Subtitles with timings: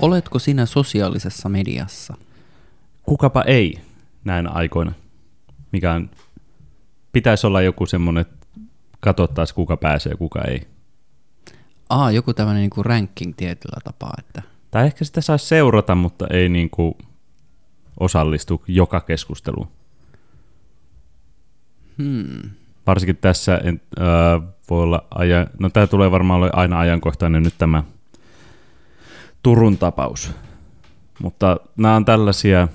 [0.00, 2.14] Oletko sinä sosiaalisessa mediassa?
[3.02, 3.80] Kukapa ei
[4.24, 4.92] näin aikoina.
[5.72, 6.10] Mikä on,
[7.12, 8.46] pitäisi olla joku semmoinen, että
[9.00, 10.66] katsottaisiin kuka pääsee ja kuka ei.
[11.88, 14.42] Aa, joku tämmöinen niin ranking tietyllä tapaa, että...
[14.70, 16.94] Tai ehkä sitä saisi seurata, mutta ei niin kuin
[18.00, 19.68] osallistu joka keskusteluun.
[21.98, 22.50] Hmm.
[22.86, 27.54] Varsinkin tässä en, äh, voi olla ajan, no tämä tulee varmaan olla aina ajankohtainen nyt
[27.58, 27.82] tämä
[29.42, 30.32] Turun tapaus.
[31.22, 32.68] Mutta nämä on tällaisia,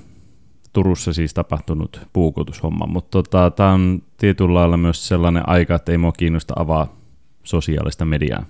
[0.74, 5.98] Turussa siis tapahtunut puukotushomma, mutta tota, tämä on tietyllä lailla myös sellainen aika, että ei
[5.98, 6.96] mua kiinnosta avaa
[7.44, 8.46] sosiaalista mediaa.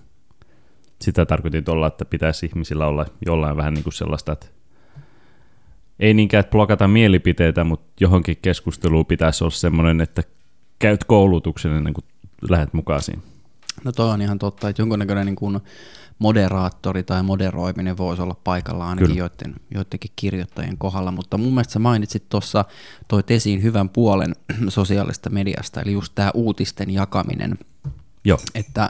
[1.01, 4.47] Sitä tarkoitin tuolla, että pitäisi ihmisillä olla jollain vähän niin kuin sellaista, että
[5.99, 10.23] ei niinkään, että blokata mielipiteitä, mutta johonkin keskusteluun pitäisi olla semmoinen, että
[10.79, 12.05] käyt koulutuksen ennen kuin
[12.49, 13.21] lähdet mukaan siinä.
[13.83, 15.59] No toi on ihan totta, että jonkunnäköinen niin kuin
[16.19, 21.79] moderaattori tai moderoiminen voisi olla paikalla ainakin joiden, joidenkin kirjoittajien kohdalla, mutta mun mielestä sä
[21.79, 22.65] mainitsit tuossa,
[23.07, 24.35] toit esiin hyvän puolen
[24.67, 27.57] sosiaalista mediasta, eli just tämä uutisten jakaminen,
[28.23, 28.39] Joo.
[28.55, 28.89] että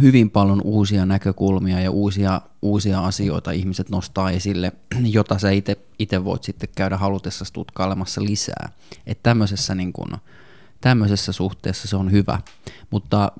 [0.00, 4.72] hyvin paljon uusia näkökulmia ja uusia, uusia asioita ihmiset nostaa esille,
[5.16, 5.48] jota sä
[5.98, 8.68] itse voit sitten käydä halutessa tutkailemassa lisää.
[9.06, 10.18] Että tämmöisessä, niin kun,
[10.80, 12.40] tämmöisessä suhteessa se on hyvä.
[12.90, 13.32] Mutta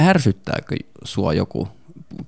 [0.00, 1.68] ärsyttääkö sua joku,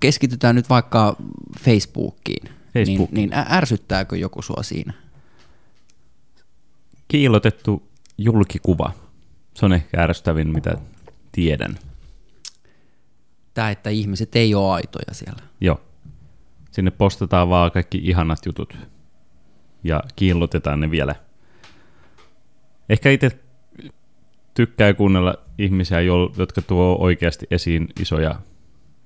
[0.00, 1.16] keskitytään nyt vaikka
[1.60, 3.10] Facebookiin, Facebook.
[3.10, 4.92] Niin, niin ärsyttääkö joku sua siinä?
[7.08, 7.88] Kiilotettu
[8.18, 8.92] julkikuva.
[9.54, 10.78] Se on ehkä ärsyttävin, mitä
[11.32, 11.78] tiedän.
[13.54, 15.42] Tämä, että ihmiset ei ole aitoja siellä.
[15.60, 15.80] Joo.
[16.70, 18.78] Sinne postataan vaan kaikki ihanat jutut
[19.84, 21.14] ja kiillotetaan ne vielä.
[22.88, 23.38] Ehkä itse
[24.54, 26.00] tykkää kuunnella ihmisiä,
[26.36, 28.34] jotka tuo oikeasti esiin isoja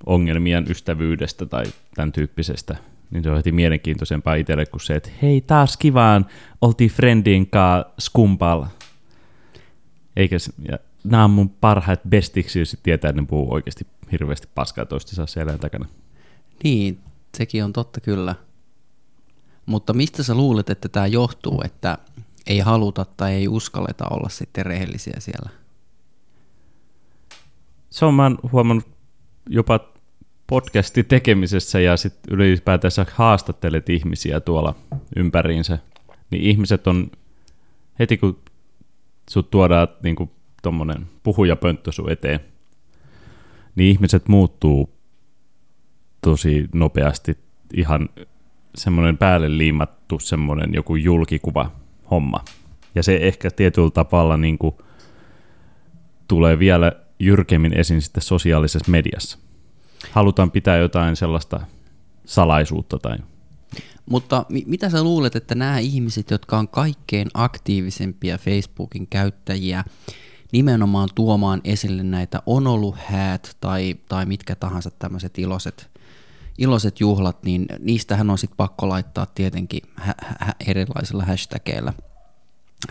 [0.06, 1.64] ongelmia ystävyydestä tai
[1.94, 2.76] tämän tyyppisestä.
[3.10, 6.26] Niin se on heti mielenkiintoisempaa itselle kuin se, että hei taas kivaan,
[6.60, 8.68] oltiin friendin kanssa skumpalla.
[10.16, 10.36] Eikä,
[10.70, 15.26] ja nämä on mun parhaat bestiksi, jos tietää, että ne puhuu oikeasti hirveästi paskaa toistensa
[15.26, 15.86] selän takana.
[16.64, 17.00] Niin,
[17.36, 18.34] sekin on totta kyllä.
[19.66, 21.98] Mutta mistä sä luulet, että tämä johtuu, että
[22.46, 25.61] ei haluta tai ei uskalleta olla sitten rehellisiä siellä?
[27.92, 28.88] Se on mä huomannut
[29.48, 29.80] jopa
[30.46, 34.74] podcastin tekemisessä ja sitten ylipäätänsä haastattelet ihmisiä tuolla
[35.16, 35.78] ympäriinsä,
[36.30, 37.10] niin ihmiset on
[37.98, 38.38] heti kun
[39.30, 40.30] sut tuodaan niin kuin
[40.62, 42.40] tommonen puhujapönttö sun eteen,
[43.76, 44.90] niin ihmiset muuttuu
[46.20, 47.38] tosi nopeasti
[47.74, 48.08] ihan
[48.74, 51.72] semmoinen päälle liimattu semmoinen joku julkikuva
[52.10, 52.44] homma.
[52.94, 54.74] Ja se ehkä tietyllä tavalla niin kuin
[56.28, 56.92] tulee vielä
[57.22, 59.38] jyrkemmin esiin sitten sosiaalisessa mediassa.
[60.10, 61.60] Halutaan pitää jotain sellaista
[62.24, 63.18] salaisuutta tai
[64.06, 69.84] mutta mi- mitä sä luulet, että nämä ihmiset, jotka on kaikkein aktiivisempia Facebookin käyttäjiä,
[70.52, 75.90] nimenomaan tuomaan esille näitä on ollut häät tai, tai mitkä tahansa tämmöiset iloiset,
[76.58, 81.92] iloiset juhlat, niin niistähän on sitten pakko laittaa tietenkin hä- hä- erilaisilla hashtageilla,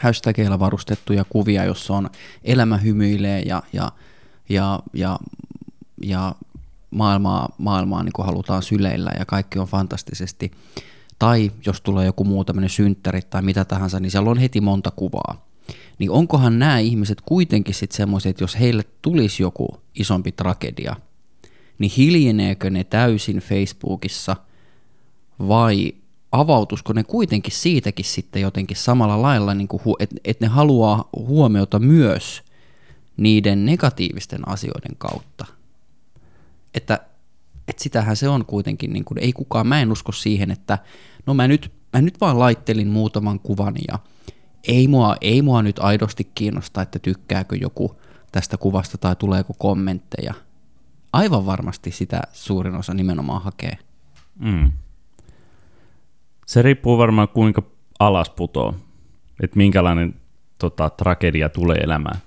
[0.01, 2.09] hashtageilla varustettuja kuvia, jossa on
[2.43, 3.91] elämä hymyilee ja, ja,
[4.53, 5.19] ja, ja,
[6.03, 6.35] ja
[6.91, 10.51] maailmaa, maailmaa niin kuin halutaan syleillä ja kaikki on fantastisesti.
[11.19, 14.91] Tai jos tulee joku muu tämmöinen synttäri tai mitä tahansa, niin siellä on heti monta
[14.95, 15.51] kuvaa
[16.01, 20.95] niin onkohan nämä ihmiset kuitenkin sitten semmoiset, että jos heille tulisi joku isompi tragedia,
[21.79, 24.35] niin hiljeneekö ne täysin Facebookissa
[25.47, 25.93] vai
[26.31, 29.67] avautusko ne kuitenkin siitäkin sitten jotenkin samalla lailla, niin
[29.99, 32.43] että et ne haluaa huomiota myös
[33.17, 35.45] niiden negatiivisten asioiden kautta.
[36.73, 36.99] Että,
[37.67, 40.77] että sitähän se on kuitenkin, niin kuin, ei kukaan, mä en usko siihen, että
[41.25, 43.99] no mä nyt, mä nyt vaan laittelin muutaman kuvan ja
[44.67, 47.95] ei mua, ei mua nyt aidosti kiinnosta, että tykkääkö joku
[48.31, 50.33] tästä kuvasta tai tuleeko kommentteja.
[51.13, 53.77] Aivan varmasti sitä suurin osa nimenomaan hakee.
[54.39, 54.71] Mm.
[56.45, 57.63] Se riippuu varmaan kuinka
[57.99, 58.75] alas putoo,
[59.43, 60.15] että minkälainen
[60.57, 62.21] tota, tragedia tulee elämään.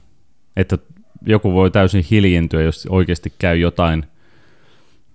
[0.57, 0.79] Että
[1.27, 4.05] joku voi täysin hiljentyä, jos oikeasti käy jotain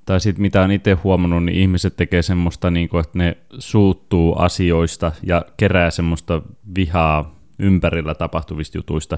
[0.09, 4.35] tai sitten mitä on itse huomannut, niin ihmiset tekee semmoista, niin kuin, että ne suuttuu
[4.39, 6.41] asioista ja kerää semmoista
[6.75, 9.17] vihaa ympärillä tapahtuvista jutuista.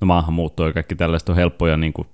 [0.00, 2.08] No maahanmuutto ja kaikki tällaista on helppoja niin kuin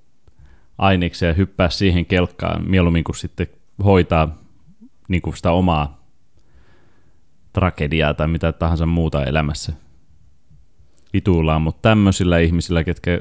[1.27, 3.47] ja hyppää siihen kelkkaan mieluummin kuin sitten
[3.85, 4.37] hoitaa
[5.09, 6.05] niin kuin sitä omaa
[7.53, 9.73] tragediaa tai mitä tahansa muuta elämässä
[11.13, 13.21] vituillaan, mutta tämmöisillä ihmisillä, ketkä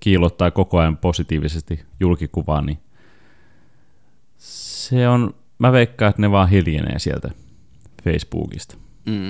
[0.00, 2.78] kiilottaa koko ajan positiivisesti julkikuvaa, niin
[4.38, 7.30] se on mä veikkaan, että ne vaan hiljenee sieltä
[8.04, 8.76] Facebookista.
[9.06, 9.28] Mm.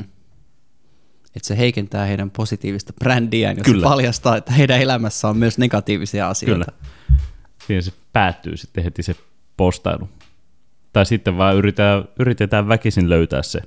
[1.36, 3.80] Että se heikentää heidän positiivista brändiään, jos Kyllä.
[3.80, 6.72] se paljastaa, että heidän elämässä on myös negatiivisia asioita.
[6.72, 6.92] Kyllä.
[7.66, 9.16] Siinä se päättyy sitten heti se
[9.56, 10.08] postailu.
[10.92, 13.60] Tai sitten vaan yritetään, yritetään väkisin löytää se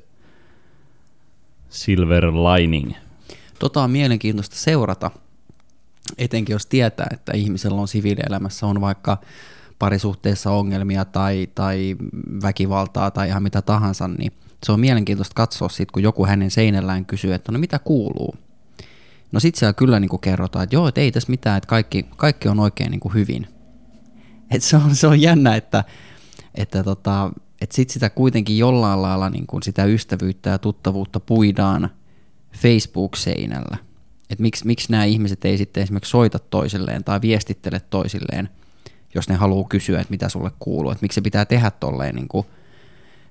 [1.70, 2.92] silver lining.
[3.60, 5.12] Tota on mielenkiintoista seurata,
[6.18, 9.18] etenkin jos tietää, että ihmisellä on siviilielämässä on vaikka
[9.80, 11.96] parisuhteessa ongelmia tai, tai
[12.42, 14.32] väkivaltaa tai ihan mitä tahansa, niin
[14.66, 18.36] se on mielenkiintoista katsoa sit, kun joku hänen seinällään kysyy, että no mitä kuuluu.
[19.32, 22.48] No sit siellä kyllä niin kerrotaan, että joo, että ei tässä mitään, että kaikki, kaikki
[22.48, 23.48] on oikein niin hyvin.
[24.52, 25.84] Et se, on, se on jännä, että,
[26.56, 27.32] että, tota,
[27.62, 31.90] että sit sitä kuitenkin jollain lailla niin kuin sitä ystävyyttä ja tuttavuutta puidaan
[32.58, 33.78] Facebook-seinällä.
[34.30, 38.50] Että miksi, miksi nämä ihmiset ei sitten esimerkiksi soita toisilleen tai viestittele toisilleen,
[39.16, 40.92] jos ne haluaa kysyä, että mitä sulle kuuluu.
[40.92, 42.46] Että miksi se pitää tehdä tolleen niin kuin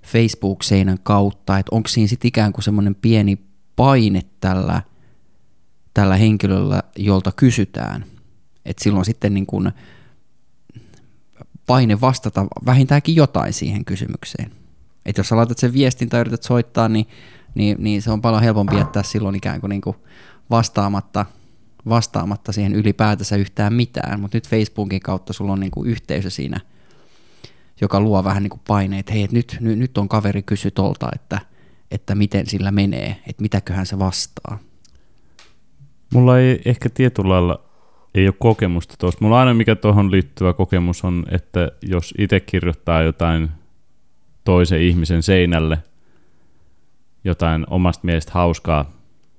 [0.02, 3.38] Facebook-seinän kautta, että onko siinä sitten ikään kuin semmoinen pieni
[3.76, 4.82] paine tällä,
[5.94, 8.04] tällä henkilöllä, jolta kysytään.
[8.64, 9.72] Että silloin sitten niin kuin
[11.66, 14.50] paine vastata vähintäänkin jotain siihen kysymykseen.
[15.06, 17.06] Että jos sä laitat sen viestin tai yrität soittaa, niin,
[17.54, 19.96] niin, niin se on paljon helpompi jättää silloin ikään kuin, niin kuin
[20.50, 21.26] vastaamatta,
[21.88, 24.20] vastaamatta siihen ylipäätänsä yhtään mitään.
[24.20, 26.60] Mutta nyt Facebookin kautta sulla on niin kuin yhteisö siinä,
[27.80, 31.40] joka luo vähän niin kuin paineet, hei, nyt, nyt, nyt on kaveri kysy tolta, että,
[31.90, 34.58] että miten sillä menee, että mitäköhän se vastaa.
[36.12, 37.60] Mulla ei ehkä tietyllä lailla
[38.14, 39.24] ei ole kokemusta tuosta.
[39.24, 43.50] Mulla aina mikä tuohon liittyvä kokemus on, että jos itse kirjoittaa jotain
[44.44, 45.78] toisen ihmisen seinälle,
[47.24, 48.90] jotain omasta mielestä hauskaa,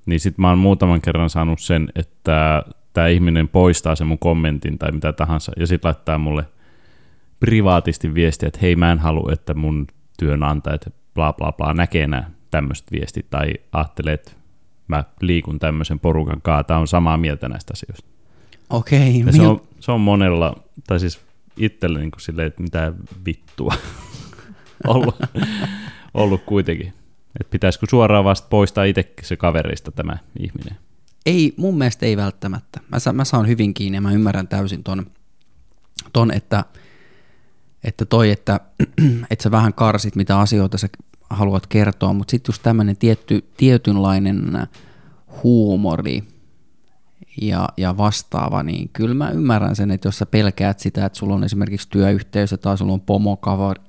[0.06, 4.78] niin sit mä oon muutaman kerran saanut sen, että tämä ihminen poistaa sen mun kommentin
[4.78, 6.46] tai mitä tahansa, ja sit laittaa mulle
[7.40, 9.88] privaatisti viestiä, että hei mä en halua, että mun
[10.20, 14.32] työnantajat bla bla bla näkee nämä tämmöiset viestit, tai ajattelee, että
[14.88, 18.10] mä liikun tämmöisen porukan kaa, tää on samaa mieltä näistä asioista.
[18.70, 20.56] Okei, Ja se, on, se on monella,
[20.88, 21.22] tai siis
[21.58, 22.94] itselle niin kuin silleen, että mitä
[23.26, 23.74] vittua
[24.88, 25.16] ollut,
[26.14, 26.94] ollut kuitenkin.
[27.40, 30.78] Että pitäisikö suoraan vasta poistaa itsekin se kaverista tämä ihminen.
[31.26, 32.80] Ei, mun mielestä ei välttämättä.
[32.92, 35.06] Mä, sa, mä saan hyvin kiinni ja mä ymmärrän täysin ton,
[36.14, 36.66] ton että,
[37.84, 38.60] että toi, että,
[39.30, 40.88] että sä vähän karsit, mitä asioita sä
[41.30, 44.68] haluat kertoa, mutta sitten just tämmöinen tietty, tietynlainen
[45.44, 46.24] huumori
[47.42, 51.36] ja, ja vastaava, niin kyllä mä ymmärrän sen, että jos sä pelkäät sitä, että sulla
[51.36, 53.38] on esimerkiksi työyhteisö tai sulla on pomo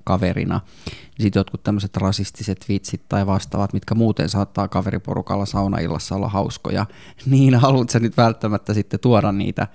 [0.04, 6.28] kaverina, niin sitten jotkut tämmöiset rasistiset vitsit tai vastaavat, mitkä muuten saattaa kaveriporukalla saunaillassa olla
[6.28, 6.86] hauskoja,
[7.26, 9.66] niin haluat sä nyt välttämättä sitten tuoda niitä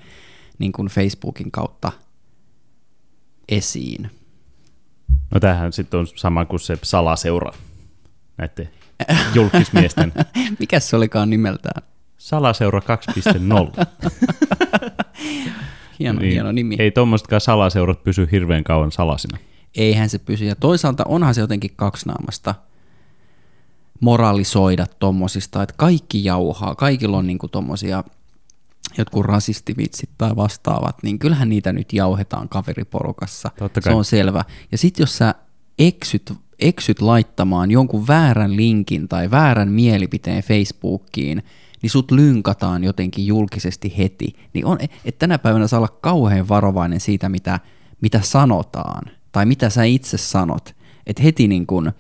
[0.60, 1.92] niin kuin Facebookin kautta
[3.50, 4.12] esiin.
[5.34, 7.52] No tämähän sitten on sama kuin se salaseura
[8.38, 8.70] näiden
[9.34, 10.14] julkismiesten.
[10.60, 11.91] Mikä se olikaan nimeltään?
[12.22, 12.86] Salaseura 2.0.
[16.00, 16.32] Hieno, niin.
[16.32, 16.76] hieno nimi.
[16.80, 19.38] Ei tuommoistakaan salaseurat pysy hirveän kauan salasina.
[19.76, 20.46] Eihän se pysy.
[20.46, 22.56] Ja toisaalta onhan se jotenkin kaksinaamasta
[24.00, 28.04] moralisoida tommosista, että kaikki jauhaa, kaikilla on niinku tommosia
[28.98, 33.52] jotkut rasistivitsit tai vastaavat, niin kyllähän niitä nyt jauhetaan kaveriporukassa.
[33.60, 33.94] Totta kai.
[33.94, 34.44] Se on selvä.
[34.72, 35.36] Ja sitten jos sä
[35.80, 41.44] eksyt, eksyt laittamaan jonkun väärän linkin tai väärän mielipiteen Facebookiin,
[41.82, 44.36] niin sut lynkataan jotenkin julkisesti heti.
[44.54, 47.60] Niin on, että tänä päivänä saa olla kauhean varovainen siitä, mitä,
[48.02, 50.76] mitä sanotaan, tai mitä sä itse sanot.
[51.08, 51.92] Että heti niin kun,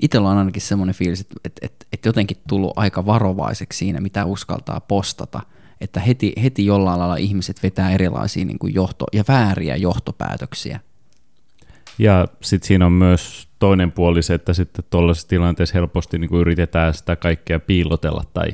[0.00, 4.24] itsellä on ainakin semmoinen fiilis, että, että, että, että jotenkin tullut aika varovaiseksi siinä, mitä
[4.24, 5.40] uskaltaa postata.
[5.80, 10.80] Että heti, heti jollain lailla ihmiset vetää erilaisia niin johto- ja vääriä johtopäätöksiä.
[11.98, 16.40] Ja sitten siinä on myös toinen puoli se, että sitten tuollaisessa tilanteessa helposti niin kuin
[16.40, 18.48] yritetään sitä kaikkea piilotella tai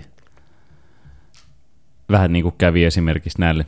[2.10, 3.66] vähän niin kuin kävi esimerkiksi näille,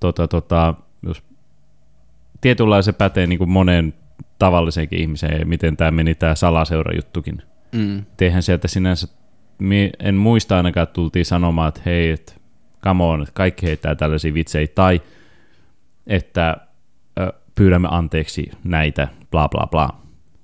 [0.00, 1.22] tota, tota, jos
[2.40, 3.94] tietynlainen se pätee niin kuin moneen
[4.38, 7.42] tavalliseenkin ihmiseen, miten tämä meni tämä salaseurajuttukin.
[7.72, 8.04] Mm.
[8.20, 9.08] Eihän sieltä sinänsä,
[9.98, 12.32] en muista ainakaan, että tultiin sanomaan, että hei, että
[12.84, 15.02] come on, että kaikki heittää tällaisia vitsejä, tai
[16.06, 16.56] että
[17.62, 19.88] pyydämme anteeksi näitä, bla bla bla.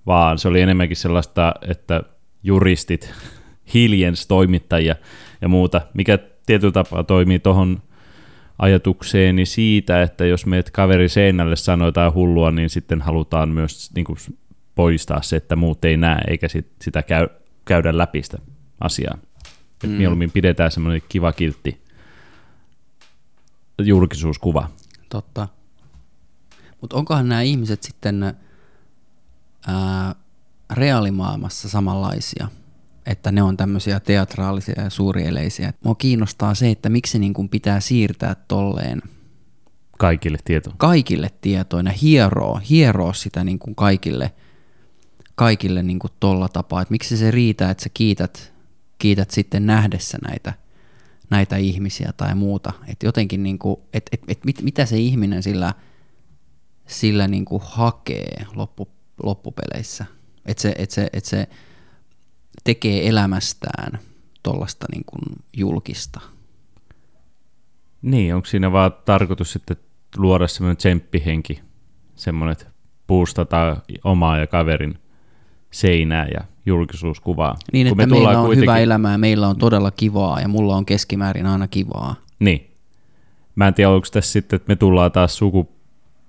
[0.06, 2.02] Vaan se oli enemmänkin sellaista, että
[2.42, 3.14] juristit
[3.74, 4.94] hiljens toimittajia
[5.40, 7.82] ja muuta, mikä tietyllä tapaa toimii tuohon
[8.58, 14.04] ajatukseeni siitä, että jos meet kaveri seinälle sanoo jotain hullua, niin sitten halutaan myös niin
[14.04, 14.18] kuin,
[14.74, 17.28] poistaa se, että muut ei näe, eikä sit, sitä käy,
[17.64, 18.38] käydä läpi sitä
[18.80, 19.18] asiaa.
[19.82, 19.90] Mm.
[19.90, 21.82] mieluummin pidetään semmoinen kiva kiltti
[23.78, 24.68] julkisuuskuva.
[25.08, 25.48] Totta.
[26.80, 28.22] Mutta onkohan nämä ihmiset sitten,
[29.66, 30.14] ää,
[30.72, 32.48] reaalimaailmassa samanlaisia,
[33.06, 35.72] että ne on tämmöisiä teatraalisia ja suurieleisiä.
[35.84, 39.02] Mua kiinnostaa se, että miksi niin kuin pitää siirtää tolleen
[39.98, 40.72] Kaikille tieto.
[40.76, 44.32] kaikille tietoina, hieroo, hieroo sitä niin kuin kaikille,
[45.34, 48.52] kaikille niin kuin tolla tapaa, että miksi se riitä, että sä kiität,
[48.98, 50.52] kiität sitten nähdessä näitä,
[51.30, 55.42] näitä ihmisiä tai muuta, että jotenkin niin kuin, et, et, et, mit, mitä se ihminen
[55.42, 55.74] sillä,
[56.88, 58.88] sillä niin kuin hakee loppu,
[59.22, 60.04] loppupeleissä,
[60.46, 61.48] että se, et se, et se
[62.64, 63.98] tekee elämästään
[64.42, 65.22] tuollaista niin kuin
[65.56, 66.20] julkista.
[68.02, 69.76] Niin, onko siinä vaan tarkoitus sitten
[70.16, 71.60] luoda semmoinen tsemppihenki,
[72.14, 72.66] semmoinen, että
[73.06, 74.98] boostataan omaa ja kaverin
[75.70, 77.56] seinää ja julkisuuskuvaa.
[77.72, 80.48] Niin, Kun että me meillä on kuitenkin- hyvä elämä ja meillä on todella kivaa ja
[80.48, 82.14] mulla on keskimäärin aina kivaa.
[82.38, 82.70] Niin.
[83.54, 85.38] Mä en tiedä, onko tässä sitten, että me tullaan taas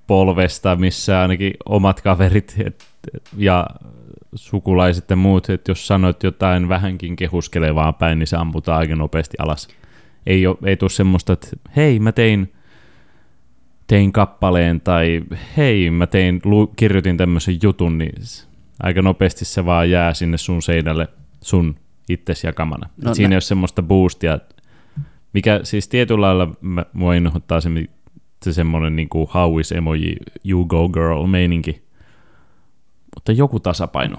[0.09, 2.85] sukupolvesta, missä ainakin omat kaverit et,
[3.37, 3.67] ja
[4.35, 9.37] sukulaiset ja muut, että jos sanoit jotain vähänkin kehuskelevaa päin, niin se ammutaan aika nopeasti
[9.39, 9.67] alas.
[10.25, 12.53] Ei, ole, ei tule semmoista, että hei, mä tein,
[13.87, 15.21] tein kappaleen tai
[15.57, 18.13] hei, mä tein, lu, kirjoitin tämmöisen jutun, niin
[18.83, 21.07] aika nopeasti se vaan jää sinne sun seinälle
[21.41, 21.75] sun
[22.09, 22.89] itses jakamana.
[23.03, 24.39] No Siinä nä- ei ole semmoista boostia,
[25.33, 27.69] mikä siis tietyllä lailla mä- mua innoittaa se,
[28.43, 29.27] se semmoinen niin kuin
[29.61, 30.15] is emoji,
[30.45, 31.83] you go girl meininki.
[33.15, 34.17] Mutta joku tasapaino.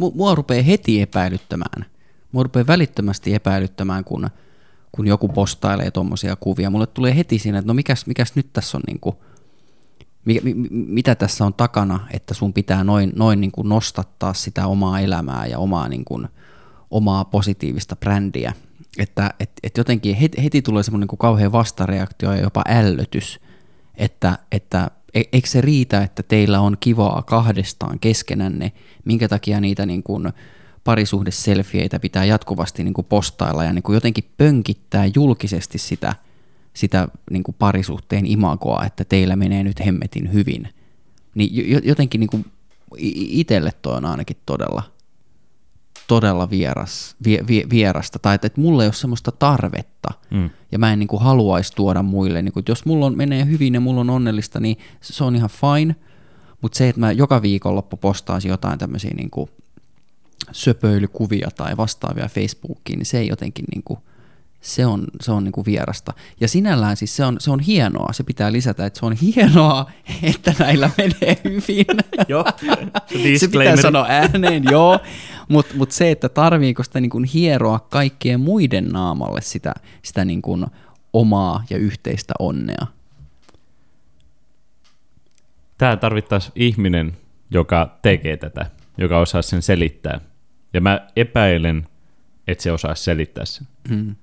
[0.00, 1.84] Mu- Mua rupeaa heti epäilyttämään.
[2.32, 4.28] Mua rupeaa välittömästi epäilyttämään, kun,
[4.92, 6.70] kun joku postailee tuommoisia kuvia.
[6.70, 9.16] Mulle tulee heti siinä, että no mikäs, mikäs nyt tässä on niinku,
[10.24, 14.66] mikä, mi, mi- mitä tässä on takana, että sun pitää noin, noin niinku nostattaa sitä
[14.66, 16.22] omaa elämää ja omaa, niinku,
[16.90, 18.52] omaa positiivista brändiä.
[18.98, 23.40] Että et, et jotenkin heti, heti tulee semmoinen niinku kauhean vastareaktio ja jopa ällötys,
[23.98, 28.72] että, että e- eikö se riitä, että teillä on kivaa kahdestaan keskenänne,
[29.04, 30.32] minkä takia niitä niin kuin
[30.84, 36.14] parisuhdeselfieitä pitää jatkuvasti niin kuin postailla ja niin kuin jotenkin pönkittää julkisesti sitä,
[36.74, 40.68] sitä niin kuin parisuhteen imagoa, että teillä menee nyt hemmetin hyvin.
[41.34, 42.44] Niin jo- jotenkin niin kuin
[43.00, 44.82] itselle toi on ainakin todella,
[46.08, 50.50] todella vieras, vie, vie, vierasta, tai että, että mulla ei ole semmoista tarvetta, Mm.
[50.72, 53.46] ja mä en niin kuin haluaisi tuoda muille, niin kuin, että jos mulla on, menee
[53.46, 55.96] hyvin ja mulla on onnellista, niin se on ihan fine,
[56.62, 59.50] mutta se, että mä joka viikonloppu postaisin jotain tämmöisiä niin kuin
[60.52, 63.98] söpöilykuvia tai vastaavia Facebookiin, niin se ei jotenkin niin kuin,
[64.60, 66.12] se on, se on niin kuin vierasta.
[66.40, 69.90] Ja sinällään siis se on, se on hienoa, se pitää lisätä, että se on hienoa,
[70.22, 71.86] että näillä menee hyvin.
[72.28, 72.68] Joo, se
[73.08, 73.82] pitää disclaimeri.
[73.82, 74.98] sanoa ääneen, joo,
[75.48, 80.42] mutta mut se, että tarviiko sitä niin kuin hieroa kaikkien muiden naamalle sitä, sitä niin
[80.42, 80.66] kuin
[81.12, 82.86] omaa ja yhteistä onnea.
[85.78, 87.16] Tää tarvittaisiin ihminen,
[87.50, 88.66] joka tekee tätä,
[88.98, 90.20] joka osaa sen selittää.
[90.72, 91.88] Ja mä epäilen,
[92.46, 93.66] että se osaa selittää sen.
[93.88, 94.16] Mm.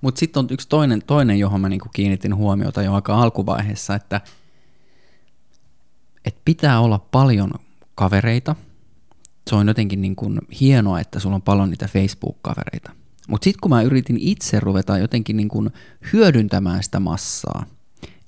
[0.00, 4.20] Mutta sitten on yksi toinen, toinen johon mä niinku kiinnitin huomiota jo aika alkuvaiheessa, että
[6.24, 7.50] et pitää olla paljon
[7.94, 8.56] kavereita.
[9.50, 12.92] Se on jotenkin niinku hienoa, että sulla on paljon niitä Facebook-kavereita.
[13.28, 15.70] Mutta sitten kun mä yritin itse ruveta jotenkin niinku
[16.12, 17.66] hyödyntämään sitä massaa,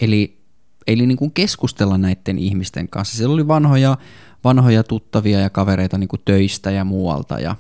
[0.01, 0.39] eli,
[0.87, 3.17] eli niinku keskustella näiden ihmisten kanssa.
[3.17, 3.99] Siellä oli vanhoja,
[4.45, 7.41] vanhoja tuttavia ja kavereita niinku töistä ja muualta.
[7.41, 7.57] Ja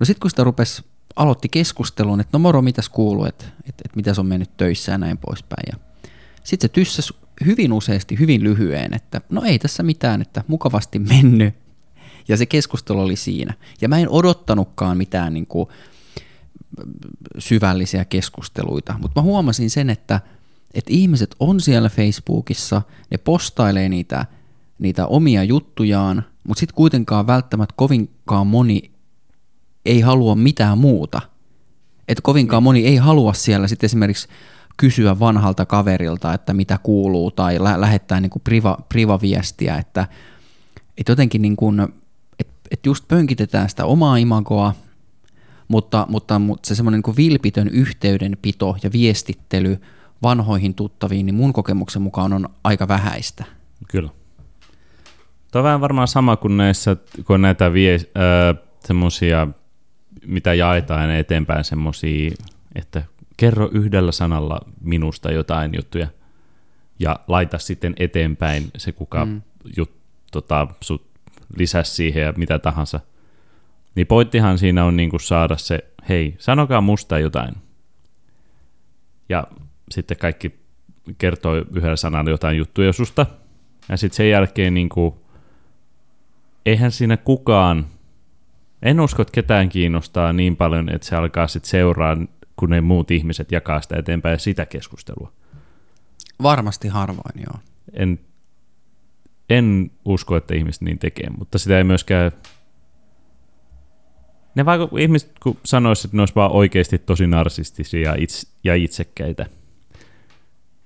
[0.00, 0.82] No sitten kun sitä rupesi,
[1.16, 4.98] aloitti keskustelun, että no moro, mitäs kuuluu, että et, et mitäs on mennyt töissä ja
[4.98, 5.64] näin poispäin.
[5.72, 5.78] Ja
[6.44, 7.14] sitten se tyssäsi
[7.46, 11.54] hyvin useasti, hyvin lyhyen, että no ei tässä mitään, että mukavasti mennyt.
[12.28, 13.54] Ja se keskustelu oli siinä.
[13.80, 15.68] Ja mä en odottanutkaan mitään niin kuin,
[17.38, 20.20] syvällisiä keskusteluita, mutta mä huomasin sen, että,
[20.74, 24.26] että ihmiset on siellä Facebookissa, ne postailee niitä,
[24.78, 28.90] niitä omia juttujaan, mutta sitten kuitenkaan välttämättä kovinkaan moni
[29.86, 31.20] ei halua mitään muuta.
[32.08, 34.28] Että kovinkaan moni ei halua siellä sitten esimerkiksi
[34.76, 40.06] kysyä vanhalta kaverilta, että mitä kuuluu, tai lä- lähettää niin priva, privaviestiä, että,
[40.98, 41.80] että jotenkin niin kuin,
[42.38, 44.74] että, että just pönkitetään sitä omaa imagoa,
[45.68, 49.80] mutta, mutta, mutta se semmoinen niin vilpitön yhteydenpito ja viestittely
[50.22, 53.44] vanhoihin tuttaviin, niin mun kokemuksen mukaan on aika vähäistä.
[53.88, 54.10] Kyllä.
[55.52, 59.48] Tuo on vähän varmaan sama kuin näissä, kun näitä vie, äh, semmosia,
[60.26, 62.30] mitä jaetaan eteenpäin, semmosia,
[62.74, 63.02] että
[63.36, 66.08] kerro yhdellä sanalla minusta jotain juttuja
[66.98, 69.42] ja laita sitten eteenpäin se, kuka mm.
[69.76, 69.90] jut,
[70.32, 71.06] tota, sut
[71.56, 73.00] lisäsi siihen ja mitä tahansa.
[73.94, 77.54] Niin pointtihan siinä on niinku saada se, hei, sanokaa musta jotain.
[79.28, 79.46] Ja
[79.90, 80.60] sitten kaikki
[81.18, 83.26] kertoo yhdellä sanalla jotain juttuja susta.
[83.88, 85.26] Ja sitten sen jälkeen niinku,
[86.66, 87.86] eihän siinä kukaan
[88.86, 92.16] en usko, että ketään kiinnostaa niin paljon, että se alkaa sitten seuraa,
[92.56, 95.32] kun ne muut ihmiset jakaa sitä eteenpäin ja sitä keskustelua.
[96.42, 97.60] Varmasti harvoin, joo.
[97.92, 98.20] En,
[99.50, 102.32] en usko, että ihmiset niin tekee, mutta sitä ei myöskään...
[104.54, 108.74] Ne vaikka ihmiset, kun sanoisivat, että ne olisivat vaan oikeasti tosi narsistisia ja, itse, ja
[108.74, 109.46] itsekkäitä.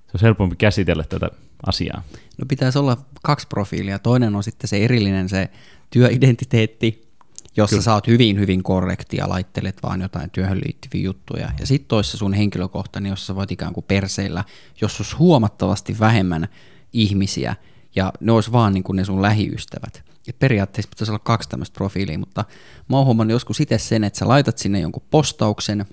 [0.07, 1.29] Se on helpompi käsitellä tätä
[1.65, 2.03] asiaa.
[2.37, 3.99] No pitäisi olla kaksi profiilia.
[3.99, 5.49] Toinen on sitten se erillinen se
[5.89, 7.10] työidentiteetti,
[7.57, 7.83] jossa Kyllä.
[7.83, 11.51] sä oot hyvin, hyvin korrekti ja laittelet vaan jotain työhön liittyviä juttuja.
[11.59, 14.43] Ja sitten toissa sun henkilökohtainen, jossa sä voit ikään kuin perseillä,
[14.81, 16.47] jos olisi huomattavasti vähemmän
[16.93, 17.55] ihmisiä,
[17.95, 20.03] ja ne olisi vaan niin kuin ne sun lähiystävät.
[20.27, 22.45] Et periaatteessa pitäisi olla kaksi tämmöistä profiilia, mutta
[22.89, 25.85] mä oon huomannut joskus itse sen, että sä laitat sinne jonkun postauksen,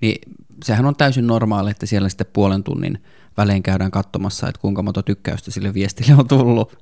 [0.00, 0.34] niin
[0.64, 3.02] sehän on täysin normaali, että siellä sitten puolen tunnin
[3.36, 6.78] välein käydään katsomassa, että kuinka monta tykkäystä sille viestille on tullut.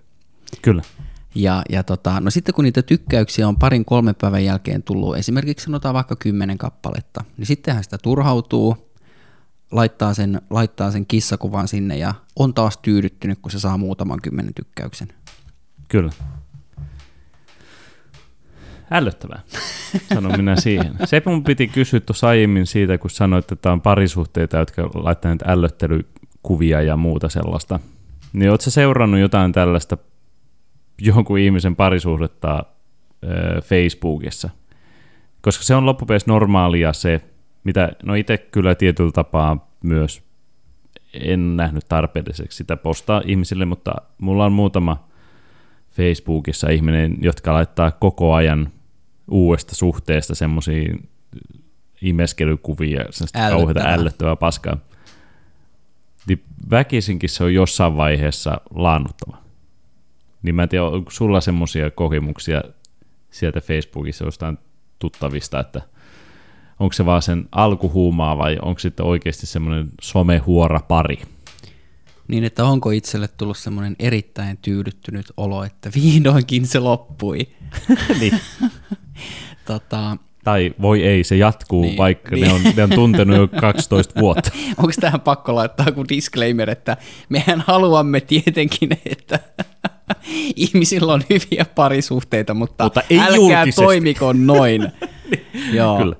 [0.63, 0.83] Kyllä.
[1.35, 5.65] Ja, ja tota, no sitten kun niitä tykkäyksiä on parin kolmen päivän jälkeen tullut, esimerkiksi
[5.65, 8.93] sanotaan vaikka kymmenen kappaletta, niin sittenhän sitä turhautuu,
[9.71, 14.55] laittaa sen, laittaa sen kissakuvan sinne ja on taas tyydyttynyt, kun se saa muutaman kymmenen
[14.55, 15.09] tykkäyksen.
[15.89, 16.13] Kyllä.
[18.91, 19.41] Ällöttävää,
[20.15, 20.95] sanon minä siihen.
[21.05, 26.83] Se mun piti kysyä tuossa aiemmin siitä, kun sanoit, että on parisuhteita, jotka laittaneet ällöttelykuvia
[26.83, 27.81] ja muuta sellaista.
[28.33, 29.97] Niin ootko seurannut jotain tällaista
[31.01, 32.65] jonkun ihmisen parisuhdetta
[33.63, 34.51] Facebookissa.
[35.41, 37.21] Koska se on loppupeleissä normaalia se,
[37.65, 40.23] mitä, no itse kyllä tietyllä tapaa myös
[41.13, 45.09] en nähnyt tarpeelliseksi sitä postaa ihmisille, mutta mulla on muutama
[45.91, 48.73] Facebookissa ihminen, jotka laittaa koko ajan
[49.31, 50.95] uudesta suhteesta semmoisia
[52.03, 54.77] imeskelykuvia, semmoista kauheita ällöttävää paskaa.
[56.27, 59.40] Niin väkisinkin se on jossain vaiheessa laannuttava.
[60.43, 62.63] Niin mä en tiedä, onko sulla semmoisia kokemuksia
[63.31, 64.59] sieltä Facebookissa jostain
[64.99, 65.83] tuttavista, että
[66.81, 71.19] onko se vaan sen alkuhuumaa vai onko sitten oikeasti semmoinen somehuora pari?
[72.29, 77.49] Niin, että onko itselle tullut semmoinen erittäin tyydyttynyt olo, että vihdoinkin se loppui.
[78.21, 78.41] niin.
[79.67, 82.47] tota, tai voi ei, se jatkuu, niin, vaikka niin.
[82.47, 84.51] Ne, on, ne on tuntenut jo 12 vuotta.
[84.77, 86.97] Onko tähän pakko laittaa joku disclaimer, että
[87.29, 89.39] mehän haluamme tietenkin, että
[90.57, 93.83] ihmisillä on hyviä parisuhteita, mutta, mutta ei älkää julkisesti.
[93.83, 94.83] toimiko noin.
[95.73, 96.17] joo, Kyllä.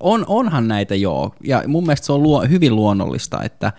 [0.00, 3.72] On, onhan näitä joo, ja mun mielestä se on luo, hyvin luonnollista, että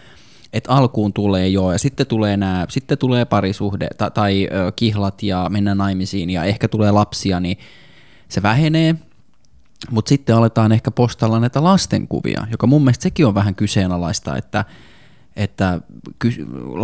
[0.54, 5.24] että alkuun tulee joo, ja sitten tulee, nää, sitten tulee parisuhde tai, tai ö, kihlat
[5.24, 7.58] ja mennä naimisiin, ja ehkä tulee lapsia, niin
[8.30, 8.96] se vähenee,
[9.92, 14.66] mutta sitten aletaan ehkä postalla näitä lastenkuvia, joka mun mielestä sekin on vähän kyseenalaista, että
[15.40, 15.82] että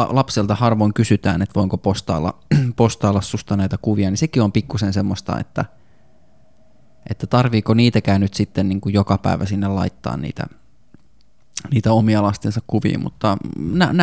[0.10, 2.39] lapselta harvoin kysytään, että voinko postailla,
[2.76, 5.65] postailla susta näitä kuvia, niin sekin on pikkusen semmoista, että,
[7.10, 10.44] että tarviiko niitäkään nyt sitten niin kuin joka päivä sinne laittaa niitä,
[11.72, 13.38] niitä omia lastensa kuvia, mutta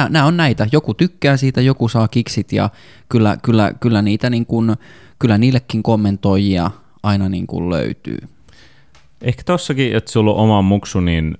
[0.08, 0.66] nämä on näitä.
[0.72, 2.70] Joku tykkää siitä, joku saa kiksit ja
[3.08, 4.76] kyllä, kyllä, kyllä, niitä niin kuin,
[5.18, 6.70] kyllä niillekin kommentoijia
[7.02, 8.18] aina niin kuin löytyy.
[9.20, 11.36] Ehkä tossakin, että sulla on oma muksu, niin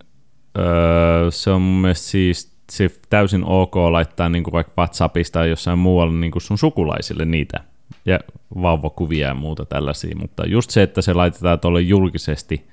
[0.58, 5.50] öö, se on mun mielestä siis se täysin ok laittaa niin kuin vaikka WhatsAppista tai
[5.50, 7.60] jossain muualla niin kuin sun sukulaisille niitä
[8.06, 8.20] ja
[8.62, 12.68] vauvakuvia ja muuta tällaisia, mutta just se, että se laitetaan tuolle julkisesti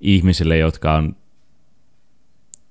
[0.00, 1.16] ihmisille, jotka on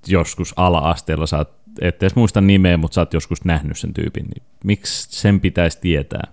[0.07, 1.45] joskus ala-asteella, sä
[1.81, 5.77] et edes muista nimeä, mutta sä oot joskus nähnyt sen tyypin, niin miksi sen pitäisi
[5.81, 6.27] tietää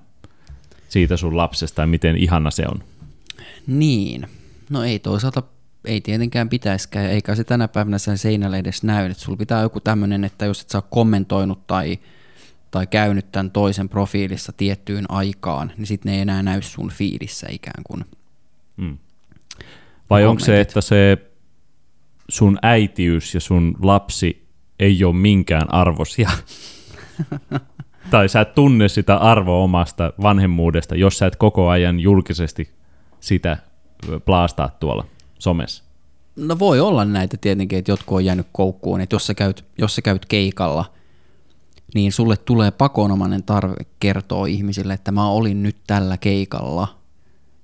[0.89, 2.85] siitä sun lapsesta ja miten ihana se on?
[3.67, 4.27] Niin,
[4.71, 5.43] no ei toisaalta
[5.85, 9.11] ei tietenkään pitäisikään, eikä se tänä päivänä sen seinällä edes näy.
[9.11, 11.99] Että sulla pitää joku tämmöinen, että jos et sä ole kommentoinut tai,
[12.71, 17.47] tai käynyt tämän toisen profiilissa tiettyyn aikaan, niin sitten ne ei enää näy sun fiidissä
[17.51, 18.05] ikään kuin.
[18.77, 18.99] Mm.
[20.11, 21.19] Vai onko se, että se
[22.29, 26.31] sun äitiys ja sun lapsi ei ole minkään arvosia?
[28.11, 32.71] tai sä et tunne sitä arvoa omasta vanhemmuudesta, jos sä et koko ajan julkisesti
[33.21, 33.57] sitä
[34.25, 35.07] plaastaa tuolla
[35.43, 35.85] somessa?
[36.37, 39.95] No voi olla näitä tietenkin, että jotkut on jäänyt koukkuun, että jos sä käyt, jos
[39.95, 40.93] sä käyt keikalla,
[41.95, 46.99] niin sulle tulee pakonomainen tarve kertoa ihmisille, että mä olin nyt tällä keikalla.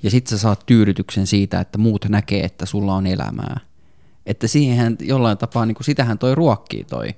[0.02, 3.60] Ja sitten sä saat tyydytyksen siitä, että muut näkee, että sulla on elämää.
[4.26, 7.08] Että siihen jollain tapaa, niin kuin sitähän toi ruokkii toi,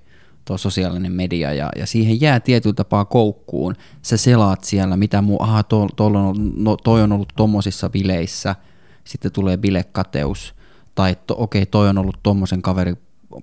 [0.45, 3.75] toi sosiaalinen media, ja, ja siihen jää tietyllä tapaa koukkuun.
[4.03, 8.57] Sä selaat siellä, mitä muu, aha, to, to on, no, toi on ollut tommosissa bileissä–
[9.11, 10.55] sitten tulee bilekateus,
[10.95, 12.95] tai to, okei, toi on ollut tuommoisen kaveri,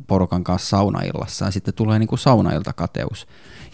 [0.07, 3.27] porukan kanssa saunaillassa ja sitten tulee niin kuin saunailta kateus.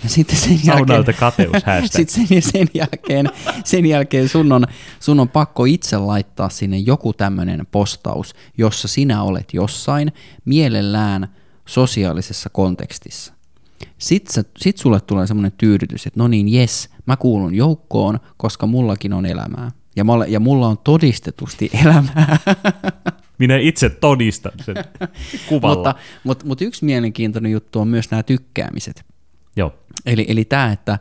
[0.04, 1.92] Ja sitten sen jälkeen, Saunailta kateus hashtag.
[1.92, 3.30] sitten sen, sen, jälkeen,
[3.64, 4.66] sen jälkeen sun on,
[5.00, 10.12] sun on pakko itse laittaa sinne joku tämmöinen postaus, jossa sinä olet jossain
[10.46, 11.28] mielellään
[11.66, 13.34] sosiaalisessa kontekstissa.
[13.98, 19.14] Sitten sit sulle tulee semmoinen tyydytys, että no niin, jes, mä kuulun joukkoon, koska mullakin
[19.14, 19.72] on elämää.
[19.96, 22.38] Ja, mä olen, ja mulla on todistetusti elämää.
[23.40, 24.76] Minä itse todistan sen
[25.50, 25.76] kuvalla.
[25.76, 29.06] mutta, mutta, mutta yksi mielenkiintoinen juttu on myös nämä tykkäämiset.
[29.56, 29.74] Joo.
[30.06, 31.00] Eli, eli tämä, että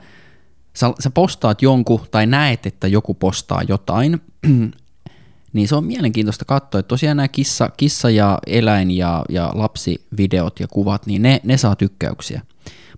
[0.77, 4.21] sä, sä postaat jonkun tai näet, että joku postaa jotain,
[5.53, 10.61] niin se on mielenkiintoista katsoa, että tosiaan nämä kissa, kissa ja eläin ja, ja lapsivideot
[10.61, 12.43] ja kuvat, niin ne, ne saa tykkäyksiä.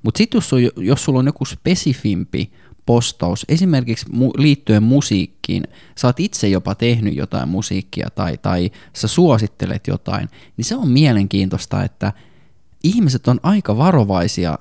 [0.03, 2.53] Mutta sitten jos, on- jos sulla on joku spesifimpi
[2.87, 5.65] postaus, esimerkiksi mu- liittyen musiikkiin,
[5.99, 10.89] sä oot itse jopa tehnyt jotain musiikkia tai, tai sä suosittelet jotain, niin se on
[10.89, 12.13] mielenkiintoista, että
[12.83, 14.59] ihmiset on aika varovaisia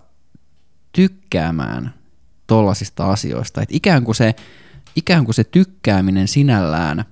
[0.92, 1.94] tykkäämään
[2.48, 3.62] tollasista asioista.
[3.62, 4.36] Et ikään, kuin se,
[4.96, 7.06] ikään kuin se tykkääminen sinällään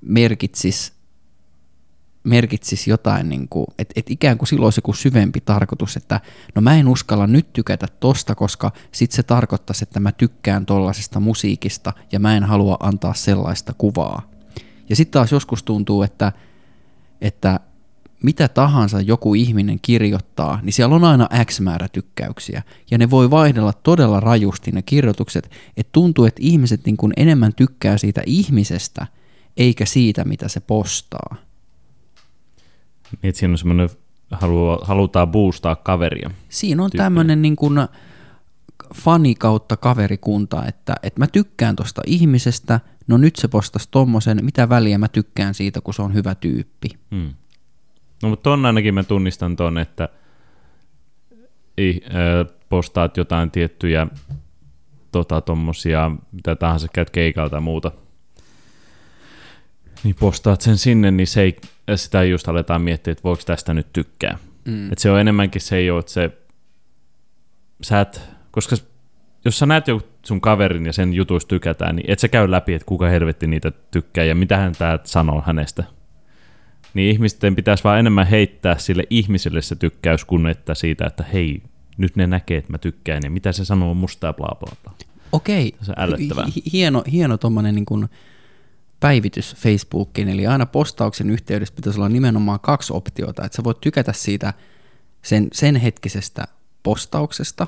[0.00, 0.93] merkitsisi
[2.24, 6.20] merkitsisi jotain, niin kuin, että et ikään kuin silloin olisi joku syvempi tarkoitus, että
[6.54, 11.20] no mä en uskalla nyt tykätä tosta, koska sit se tarkoittaisi, että mä tykkään tollasesta
[11.20, 14.30] musiikista ja mä en halua antaa sellaista kuvaa.
[14.88, 16.32] Ja sitten taas joskus tuntuu, että,
[17.20, 17.60] että
[18.22, 22.62] mitä tahansa joku ihminen kirjoittaa, niin siellä on aina X määrä tykkäyksiä.
[22.90, 27.54] Ja ne voi vaihdella todella rajusti ne kirjoitukset, että tuntuu, että ihmiset niin kuin enemmän
[27.54, 29.06] tykkää siitä ihmisestä,
[29.56, 31.36] eikä siitä, mitä se postaa.
[33.22, 33.88] Niin, että siinä on semmoinen,
[34.30, 36.30] halu, halutaan boostaa kaveria.
[36.48, 37.78] Siinä on tämmöinen niin kuin
[38.94, 44.68] fani kautta kaverikunta, että, että mä tykkään tosta ihmisestä, no nyt se postas tommosen, mitä
[44.68, 46.88] väliä mä tykkään siitä, kun se on hyvä tyyppi.
[47.10, 47.34] Hmm.
[48.22, 50.08] No mutta ton ainakin mä tunnistan ton, että
[52.68, 54.06] postaat jotain tiettyjä
[55.12, 57.92] tota, tommosia, mitä tahansa käyt keikalta ja muuta,
[60.04, 61.56] niin postaat sen sinne, niin se ei,
[61.96, 64.38] sitä just aletaan miettiä, että voiko tästä nyt tykkää.
[64.64, 64.92] Mm.
[64.92, 66.30] Et se on enemmänkin se ei ole, että se,
[67.82, 68.76] sä et, koska
[69.44, 72.74] jos sä näet joku sun kaverin ja sen jutuista tykätään, niin et sä käy läpi,
[72.74, 75.84] että kuka helvetti niitä tykkää ja mitä hän tää sanoo hänestä.
[76.94, 81.62] Niin ihmisten pitäisi vaan enemmän heittää sille ihmiselle se tykkäys, kuin että siitä, että hei,
[81.98, 84.94] nyt ne näkee, että mä tykkään ja mitä se sanoo musta ja bla bla bla.
[85.32, 88.08] Okei, Se on hieno, hieno tuommoinen niin kuin
[89.04, 94.12] päivitys Facebookiin, eli aina postauksen yhteydessä pitäisi olla nimenomaan kaksi optiota, että sä voit tykätä
[94.12, 94.52] siitä
[95.22, 96.44] sen, sen hetkisestä
[96.82, 97.66] postauksesta,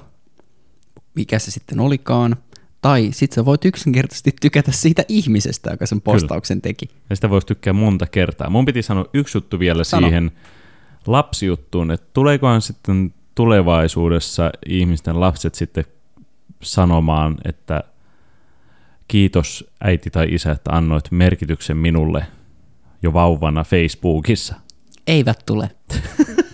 [1.14, 2.36] mikä se sitten olikaan,
[2.82, 6.88] tai sitten sä voit yksinkertaisesti tykätä siitä ihmisestä, joka sen postauksen teki.
[7.10, 8.50] Ja sitä voisi tykkää monta kertaa.
[8.50, 10.06] Mun piti sanoa yksi juttu vielä Sano.
[10.06, 10.30] siihen
[11.06, 15.84] lapsijuttuun, että tuleekohan sitten tulevaisuudessa ihmisten lapset sitten
[16.62, 17.84] sanomaan, että
[19.08, 22.26] kiitos äiti tai isä, että annoit merkityksen minulle
[23.02, 24.54] jo vauvana Facebookissa.
[25.06, 25.70] Eivät tule.